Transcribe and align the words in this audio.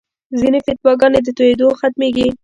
ځینې 0.39 0.59
فتواګانې 0.65 1.19
په 1.25 1.31
تویېدو 1.37 1.67
ختمېږي. 1.79 2.27